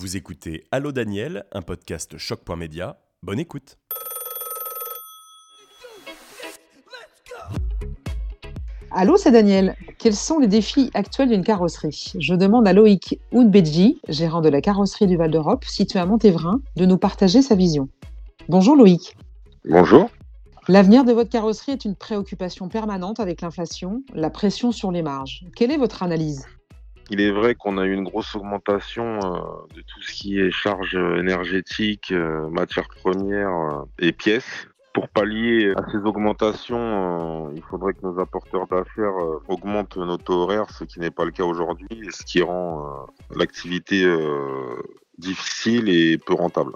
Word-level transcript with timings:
Vous 0.00 0.16
écoutez 0.16 0.64
Allô 0.72 0.92
Daniel, 0.92 1.44
un 1.52 1.60
podcast 1.60 2.16
choc.média. 2.16 2.98
Bonne 3.22 3.38
écoute. 3.38 3.76
Allô, 8.90 9.18
c'est 9.18 9.30
Daniel. 9.30 9.76
Quels 9.98 10.16
sont 10.16 10.38
les 10.38 10.46
défis 10.46 10.90
actuels 10.94 11.28
d'une 11.28 11.44
carrosserie? 11.44 12.14
Je 12.18 12.34
demande 12.34 12.66
à 12.66 12.72
Loïc 12.72 13.20
Oudbedji, 13.30 14.00
gérant 14.08 14.40
de 14.40 14.48
la 14.48 14.62
carrosserie 14.62 15.06
du 15.06 15.18
Val 15.18 15.30
d'Europe, 15.30 15.66
située 15.66 15.98
à 15.98 16.06
Montévrain, 16.06 16.62
de 16.76 16.86
nous 16.86 16.96
partager 16.96 17.42
sa 17.42 17.54
vision. 17.54 17.90
Bonjour 18.48 18.76
Loïc. 18.76 19.18
Bonjour. 19.68 20.08
L'avenir 20.66 21.04
de 21.04 21.12
votre 21.12 21.28
carrosserie 21.28 21.72
est 21.72 21.84
une 21.84 21.94
préoccupation 21.94 22.70
permanente 22.70 23.20
avec 23.20 23.42
l'inflation, 23.42 24.02
la 24.14 24.30
pression 24.30 24.72
sur 24.72 24.92
les 24.92 25.02
marges. 25.02 25.44
Quelle 25.54 25.70
est 25.70 25.76
votre 25.76 26.02
analyse? 26.02 26.46
Il 27.12 27.20
est 27.20 27.32
vrai 27.32 27.56
qu'on 27.56 27.76
a 27.76 27.84
eu 27.86 27.92
une 27.92 28.04
grosse 28.04 28.36
augmentation 28.36 29.18
euh, 29.18 29.74
de 29.74 29.80
tout 29.80 30.00
ce 30.00 30.12
qui 30.12 30.38
est 30.38 30.52
charges 30.52 30.94
énergétiques, 30.94 32.12
euh, 32.12 32.48
matières 32.50 32.88
premières 32.88 33.50
euh, 33.50 33.84
et 33.98 34.12
pièces. 34.12 34.68
Pour 34.94 35.08
pallier 35.08 35.72
à 35.76 35.90
ces 35.90 35.98
augmentations, 35.98 37.50
il 37.54 37.62
faudrait 37.62 37.94
que 37.94 38.02
nos 38.02 38.18
apporteurs 38.20 38.66
d'affaires 38.66 39.14
augmentent 39.48 39.96
nos 39.96 40.16
taux 40.16 40.42
horaires, 40.42 40.68
ce 40.70 40.82
qui 40.82 40.98
n'est 40.98 41.12
pas 41.12 41.24
le 41.24 41.30
cas 41.30 41.44
aujourd'hui, 41.44 42.08
ce 42.10 42.24
qui 42.24 42.42
rend 42.42 43.06
l'activité 43.36 44.04
difficile 45.16 45.88
et 45.88 46.18
peu 46.18 46.34
rentable. 46.34 46.72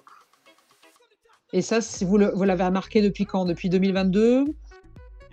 Et 1.52 1.60
ça, 1.60 1.80
si 1.80 2.04
vous 2.04 2.16
l'avez 2.16 2.64
remarqué 2.64 3.02
depuis 3.02 3.26
quand? 3.26 3.46
Depuis 3.46 3.68
2022 3.68 4.44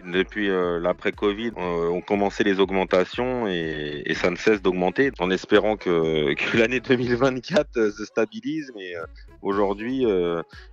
depuis 0.05 0.49
euh, 0.49 0.79
l'après-Covid, 0.79 1.51
euh, 1.57 1.89
ont 1.89 2.01
commencé 2.01 2.43
les 2.43 2.59
augmentations 2.59 3.47
et, 3.47 4.13
ça 4.15 4.29
ne 4.29 4.35
cesse 4.35 4.61
d'augmenter 4.61 5.11
en 5.19 5.31
espérant 5.31 5.77
que, 5.77 6.33
l'année 6.57 6.79
2024 6.79 7.77
euh, 7.77 7.91
se 7.91 8.05
stabilise. 8.05 8.71
Mais 8.75 8.93
aujourd'hui, 9.41 10.05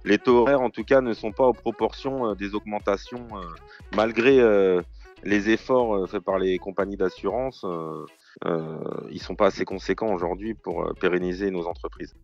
les 0.04 0.18
taux 0.18 0.38
horaires, 0.38 0.60
en 0.60 0.70
tout 0.70 0.84
cas, 0.84 1.00
ne 1.00 1.14
sont 1.14 1.32
pas 1.32 1.46
aux 1.46 1.52
proportions 1.52 2.34
des 2.34 2.54
augmentations, 2.54 3.26
malgré 3.96 4.42
les 5.24 5.50
efforts 5.50 6.08
faits 6.08 6.22
par 6.22 6.38
les 6.38 6.58
compagnies 6.58 6.96
d'assurance. 6.96 7.64
ils 8.44 9.14
ne 9.14 9.18
sont 9.18 9.34
pas 9.34 9.46
assez 9.46 9.64
conséquents 9.64 10.12
aujourd'hui 10.12 10.54
pour 10.54 10.92
pérenniser 11.00 11.50
nos 11.50 11.66
entreprises. 11.66 12.14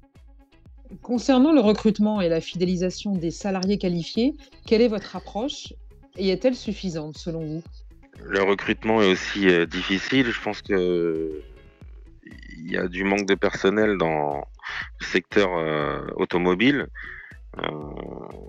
Concernant 1.03 1.53
le 1.53 1.61
recrutement 1.61 2.21
et 2.21 2.29
la 2.29 2.41
fidélisation 2.41 3.13
des 3.13 3.31
salariés 3.31 3.79
qualifiés, 3.79 4.35
quelle 4.67 4.83
est 4.83 4.89
votre 4.89 5.17
approche? 5.17 5.73
Et 6.17 6.29
est-elle 6.29 6.55
suffisante 6.55 7.19
selon 7.19 7.45
vous? 7.45 7.63
Le 8.23 8.43
recrutement 8.43 9.03
est 9.03 9.11
aussi 9.11 9.49
euh, 9.49 9.67
difficile. 9.67 10.31
Je 10.31 10.41
pense 10.41 10.63
que 10.63 11.43
il 12.57 12.71
y 12.71 12.77
a 12.77 12.89
du 12.89 13.05
manque 13.05 13.27
de 13.27 13.35
personnel 13.35 13.99
dans 13.99 14.45
le 15.01 15.05
secteur 15.05 15.57
euh, 15.57 16.07
automobile. 16.17 16.87
Euh, 17.59 17.71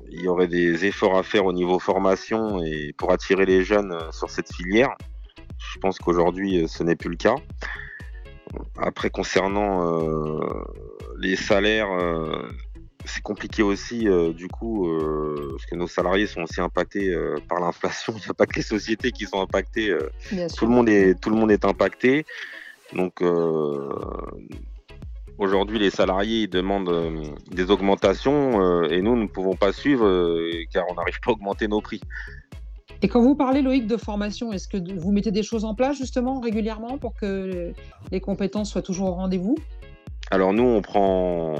il 0.09 0.21
y 0.21 0.27
aurait 0.27 0.47
des 0.47 0.85
efforts 0.85 1.17
à 1.17 1.23
faire 1.23 1.45
au 1.45 1.53
niveau 1.53 1.79
formation 1.79 2.63
et 2.63 2.93
pour 2.97 3.11
attirer 3.11 3.45
les 3.45 3.63
jeunes 3.63 3.95
sur 4.11 4.29
cette 4.29 4.51
filière. 4.53 4.95
Je 5.73 5.79
pense 5.79 5.99
qu'aujourd'hui, 5.99 6.67
ce 6.67 6.83
n'est 6.83 6.95
plus 6.95 7.09
le 7.09 7.17
cas. 7.17 7.35
Après, 8.77 9.09
concernant 9.09 9.99
les 11.19 11.35
salaires, 11.35 11.89
c'est 13.05 13.21
compliqué 13.21 13.63
aussi, 13.63 14.07
euh, 14.07 14.33
du 14.33 14.47
coup, 14.47 14.87
euh, 14.87 15.49
parce 15.51 15.65
que 15.65 15.75
nos 15.75 15.87
salariés 15.87 16.27
sont 16.27 16.41
aussi 16.41 16.61
impactés 16.61 17.15
par 17.47 17.59
l'inflation. 17.59 18.13
Il 18.17 18.23
n'y 18.23 18.29
a 18.29 18.33
pas 18.33 18.45
que 18.45 18.55
les 18.55 18.61
sociétés 18.61 19.11
qui 19.11 19.25
sont 19.25 19.41
impactées. 19.41 19.95
tout, 20.57 20.65
le 20.65 20.71
monde 20.71 20.89
est, 20.89 21.19
tout 21.19 21.29
le 21.29 21.35
monde 21.35 21.51
est 21.51 21.65
impacté. 21.65 22.25
Donc, 22.93 23.23
aujourd'hui, 25.37 25.79
les 25.79 25.89
salariés 25.89 26.47
demandent 26.47 27.33
des 27.51 27.71
augmentations 27.71 28.83
et 28.85 29.01
nous, 29.01 29.15
nous 29.15 29.23
ne 29.23 29.27
pouvons 29.27 29.55
pas 29.55 29.73
suivre 29.73 30.05
car 30.71 30.85
on 30.89 30.95
n'arrive 30.95 31.19
pas 31.19 31.31
à 31.31 31.33
augmenter 31.33 31.67
nos 31.67 31.81
prix. 31.81 32.01
Et 33.01 33.07
quand 33.07 33.21
vous 33.21 33.35
parlez, 33.35 33.61
Loïc, 33.61 33.87
de 33.87 33.97
formation, 33.97 34.53
est-ce 34.53 34.67
que 34.67 34.77
vous 34.97 35.11
mettez 35.11 35.31
des 35.31 35.43
choses 35.43 35.65
en 35.65 35.75
place 35.75 35.97
justement 35.97 36.39
régulièrement 36.39 36.97
pour 36.97 37.13
que 37.13 37.73
les 38.11 38.21
compétences 38.21 38.71
soient 38.71 38.81
toujours 38.81 39.09
au 39.09 39.13
rendez-vous? 39.13 39.57
Alors 40.31 40.53
nous, 40.53 40.63
on 40.63 40.81
prend, 40.81 41.55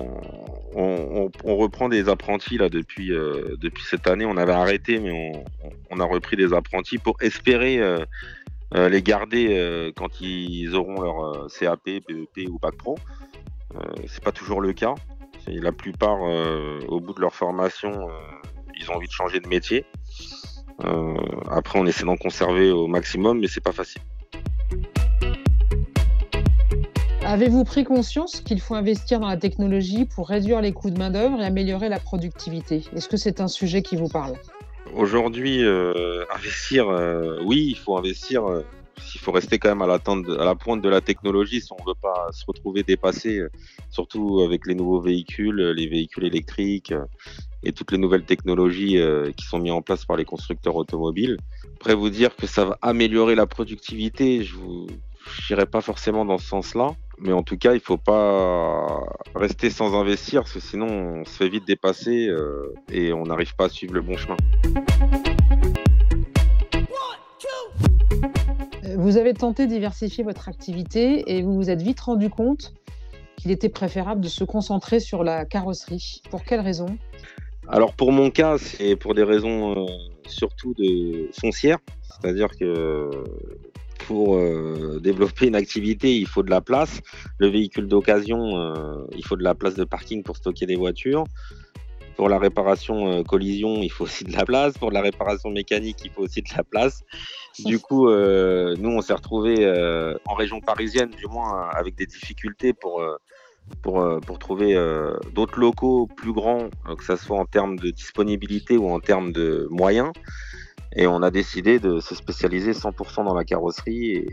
on, 0.76 1.56
reprend 1.56 1.90
des 1.90 2.10
apprentis 2.10 2.58
là 2.58 2.70
depuis 2.70 3.14
euh, 3.14 3.56
depuis 3.60 3.84
cette 3.84 4.08
année. 4.08 4.26
On 4.26 4.38
avait 4.38 4.54
arrêté, 4.54 5.00
mais 5.00 5.32
on, 5.90 6.00
a 6.00 6.06
repris 6.06 6.36
des 6.36 6.54
apprentis 6.54 6.98
pour 6.98 7.16
espérer 7.22 7.80
euh, 7.80 8.06
euh, 8.74 8.90
les 8.90 9.02
garder 9.02 9.92
quand 9.96 10.20
ils 10.22 10.76
auront 10.76 11.02
leur 11.02 11.48
CAP, 11.48 11.84
PEP 11.84 12.50
ou 12.50 12.60
bac 12.60 12.76
pro. 12.76 12.98
c'est 14.08 14.24
pas 14.24 14.32
toujours 14.32 14.62
le 14.62 14.74
cas. 14.74 14.96
La 15.48 15.72
plupart, 15.72 16.22
au 16.22 17.00
bout 17.00 17.14
de 17.14 17.22
leur 17.22 17.36
formation, 17.36 18.10
ils 18.80 18.90
ont 18.90 18.96
envie 18.96 19.08
de 19.08 19.12
changer 19.14 19.40
de 19.40 19.48
métier. 19.48 19.86
après, 21.50 21.80
on 21.80 21.86
essaie 21.86 22.06
d'en 22.06 22.18
conserver 22.18 22.72
au 22.72 22.88
maximum, 22.88 23.40
mais 23.40 23.48
c'est 23.48 23.64
pas 23.64 23.72
facile. 23.72 24.02
Avez-vous 27.26 27.64
pris 27.64 27.84
conscience 27.84 28.40
qu'il 28.40 28.62
faut 28.62 28.76
investir 28.76 29.20
dans 29.20 29.28
la 29.28 29.38
technologie 29.38 30.06
pour 30.06 30.30
réduire 30.30 30.62
les 30.62 30.74
coûts 30.74 30.92
de 30.92 31.00
main-d'œuvre 31.00 31.42
et 31.42 31.46
améliorer 31.46 31.90
la 31.90 32.00
productivité? 32.00 32.84
Est-ce 32.96 33.10
que 33.10 33.18
c'est 33.18 33.42
un 33.42 33.48
sujet 33.48 33.82
qui 33.82 33.96
vous 33.96 34.08
parle? 34.08 34.36
Aujourd'hui, 34.94 35.64
euh, 35.64 36.24
investir, 36.32 36.88
euh, 36.88 37.40
oui, 37.44 37.66
il 37.70 37.78
faut 37.78 37.98
investir. 37.98 38.46
Euh, 38.46 38.62
il 39.16 39.20
faut 39.20 39.32
rester 39.32 39.58
quand 39.58 39.70
même 39.70 39.82
à 39.82 39.86
à 39.86 40.46
la, 40.46 40.56
pointe 40.56 40.84
de 40.84 40.90
la 40.90 41.02
technologie 41.02 41.62
si 41.62 41.72
on 41.72 41.84
ne 41.84 41.88
veut 41.88 42.00
pas 42.00 42.28
se 42.32 42.46
retrouver 42.46 42.84
dépassé, 42.84 43.42
surtout 43.90 44.42
avec 44.42 44.68
les 44.68 44.76
nouveaux 44.76 45.02
véhicules, 45.02 45.72
les 45.76 45.88
véhicules 45.88 46.26
électriques 46.26 46.94
et 47.64 47.72
toutes 47.72 47.92
les 47.92 47.98
nouvelles 47.98 48.26
technologies 48.26 49.00
qui 49.36 49.46
sont 49.46 49.60
mises 49.60 49.74
en 49.74 49.82
place 49.82 50.06
par 50.06 50.16
les 50.16 50.26
constructeurs 50.26 50.76
automobiles. 50.76 51.38
Après, 51.76 51.94
vous 51.94 52.10
dire 52.10 52.36
que 52.36 52.48
ça 52.48 52.66
va 52.66 52.78
améliorer 52.82 53.36
la 53.36 53.48
productivité, 53.48 54.44
je 54.44 54.56
vous, 54.56 54.88
n'irai 55.50 55.66
pas 55.66 55.82
forcément 55.82 56.26
dans 56.26 56.38
ce 56.38 56.48
sens-là. 56.48 56.96
Mais 57.18 57.32
en 57.32 57.44
tout 57.44 57.58
cas, 57.58 57.74
il 57.74 57.80
faut 57.80 57.98
pas 57.98 59.02
rester 59.36 59.70
sans 59.70 59.96
investir, 59.96 60.42
parce 60.42 60.54
que 60.54 60.60
sinon 60.60 60.88
on 60.88 61.26
se 61.26 61.38
fait 61.38 61.50
vite 61.50 61.66
dépasser 61.66 62.28
euh, 62.28 62.74
et 62.92 63.14
on 63.14 63.24
n'arrive 63.24 63.56
pas 63.56 63.66
à 63.66 63.70
suivre 63.70 63.94
le 63.94 64.02
bon 64.02 64.18
chemin. 64.18 64.36
Vous 68.98 69.18
avez 69.18 69.34
tenté 69.34 69.66
de 69.68 69.72
diversifier 69.72 70.24
votre 70.24 70.50
activité 70.50 71.24
et 71.28 71.42
vous 71.42 71.54
vous 71.54 71.70
êtes 71.70 71.82
vite 71.82 72.00
rendu 72.00 72.30
compte 72.30 72.74
qu'il 73.36 73.52
était 73.52 73.70
préférable 73.70 74.22
de 74.22 74.28
se 74.28 74.44
concentrer 74.44 75.00
sur 75.00 75.24
la 75.24 75.46
carrosserie. 75.46 76.22
Pour 76.30 76.44
quelles 76.44 76.62
raisons 76.62 76.98
Alors 77.68 77.94
pour 77.94 78.12
mon 78.12 78.30
cas, 78.30 78.58
c'est 78.58 78.96
pour 78.96 79.14
des 79.14 79.24
raisons 79.24 79.86
euh, 79.86 79.86
surtout 80.28 80.74
de 80.74 81.30
foncières, 81.40 81.80
c'est-à-dire 82.02 82.50
que 82.58 83.10
pour 84.08 84.36
euh, 84.36 85.00
développer 85.02 85.48
une 85.48 85.56
activité, 85.56 86.16
il 86.16 86.28
faut 86.28 86.44
de 86.44 86.50
la 86.50 86.62
place. 86.62 87.02
Le 87.38 87.48
véhicule 87.48 87.88
d'occasion, 87.88 88.58
euh, 88.58 89.06
il 89.16 89.26
faut 89.26 89.36
de 89.36 89.44
la 89.44 89.56
place 89.56 89.76
de 89.76 89.84
parking 89.84 90.24
pour 90.24 90.38
stocker 90.38 90.66
des 90.66 90.76
voitures. 90.76 91.24
Pour 92.16 92.30
la 92.30 92.38
réparation 92.38 93.12
euh, 93.12 93.24
collision, 93.24 93.82
il 93.82 93.90
faut 93.90 94.06
aussi 94.06 94.24
de 94.24 94.32
la 94.32 94.46
place. 94.46 94.78
Pour 94.78 94.92
la 94.92 95.02
réparation 95.02 95.50
mécanique, 95.50 95.98
il 96.06 96.12
faut 96.12 96.22
aussi 96.22 96.42
de 96.42 96.50
la 96.56 96.64
place. 96.64 97.04
Du 97.66 97.80
coup, 97.80 98.10
nous, 98.10 98.90
on 98.90 99.02
s'est 99.02 99.14
retrouvés 99.14 99.66
en 100.26 100.34
région 100.34 100.60
parisienne, 100.60 101.10
du 101.10 101.26
moins, 101.28 101.70
avec 101.70 101.96
des 101.96 102.06
difficultés 102.06 102.74
pour, 102.74 103.02
pour, 103.82 104.20
pour 104.28 104.40
trouver 104.40 104.76
d'autres 105.34 105.58
locaux 105.58 106.06
plus 106.18 106.34
grands, 106.34 106.70
que 106.98 107.04
ce 107.06 107.16
soit 107.16 107.40
en 107.40 107.46
termes 107.46 107.78
de 107.78 107.92
disponibilité 107.92 108.76
ou 108.76 108.90
en 108.90 109.00
termes 109.00 109.32
de 109.32 109.70
moyens. 109.72 110.12
Et 110.98 111.08
on 111.08 111.22
a 111.22 111.30
décidé 111.30 111.80
de 111.80 112.00
se 112.00 112.16
spécialiser 112.16 112.72
100% 112.72 113.26
dans 113.26 113.34
la 113.34 113.44
carrosserie 113.44 114.26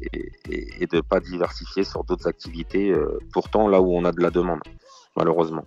et, 0.49 0.87
de 0.87 0.97
ne 0.97 1.00
pas 1.00 1.19
diversifier 1.19 1.83
sur 1.83 2.05
d'autres 2.05 2.28
activités, 2.28 2.91
euh, 2.91 3.19
pourtant 3.33 3.67
là 3.67 3.81
où 3.81 3.93
on 3.93 4.05
a 4.05 4.12
de 4.12 4.21
la 4.21 4.31
demande, 4.31 4.61
malheureusement. 5.17 5.65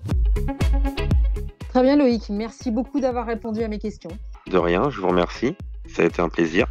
Très 1.69 1.83
bien 1.83 1.97
Loïc, 1.97 2.29
merci 2.29 2.71
beaucoup 2.71 3.01
d'avoir 3.01 3.25
répondu 3.25 3.61
à 3.61 3.67
mes 3.67 3.77
questions. 3.77 4.11
De 4.47 4.57
rien, 4.57 4.89
je 4.89 5.01
vous 5.01 5.09
remercie, 5.09 5.57
ça 5.87 6.03
a 6.03 6.05
été 6.05 6.21
un 6.21 6.29
plaisir. 6.29 6.67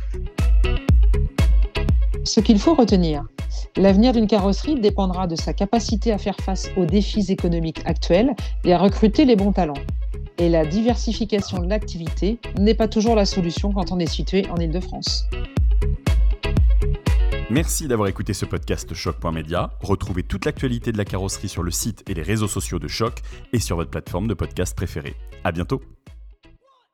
Ce 2.25 2.41
qu'il 2.41 2.59
faut 2.59 2.73
retenir, 2.73 3.25
l'avenir 3.77 4.13
d'une 4.13 4.27
carrosserie 4.27 4.81
dépendra 4.81 5.27
de 5.27 5.37
sa 5.37 5.53
capacité 5.53 6.11
à 6.13 6.17
faire 6.17 6.37
face 6.41 6.71
aux 6.79 6.87
défis 6.87 7.27
économiques 7.31 7.83
actuels 7.85 8.35
et 8.65 8.73
à 8.73 8.79
recruter 8.79 9.27
les 9.27 9.37
bons 9.37 9.53
talents 9.53 9.75
et 10.39 10.49
la 10.49 10.65
diversification 10.65 11.59
de 11.59 11.69
l'activité 11.69 12.39
n'est 12.59 12.75
pas 12.75 12.89
toujours 12.89 13.15
la 13.15 13.25
solution 13.25 13.73
quand 13.73 13.93
on 13.93 13.99
est 13.99 14.11
situé 14.11 14.47
en 14.51 14.57
Ile-de-France. 14.57 15.25
Merci 17.51 17.87
d'avoir 17.87 18.09
écouté 18.09 18.33
ce 18.33 18.47
podcast 18.47 18.95
Choc.media. 18.95 19.71
Retrouvez 19.81 20.23
toute 20.23 20.45
l'actualité 20.45 20.93
de 20.93 20.99
la 20.99 21.05
carrosserie 21.05 21.49
sur 21.49 21.63
le 21.63 21.71
site 21.71 22.03
et 22.09 22.15
les 22.15 22.23
réseaux 22.23 22.49
sociaux 22.49 22.79
de 22.79 22.89
Choc 22.89 23.21
et 23.53 23.61
sur 23.61 23.77
votre 23.77 23.91
plateforme 23.91 24.29
de 24.29 24.35
podcast 24.35 24.75
préférée. 24.75 25.15
À 25.45 25.53
bientôt! 25.53 25.81